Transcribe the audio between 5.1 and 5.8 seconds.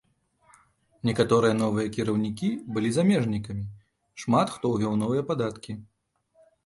падаткі.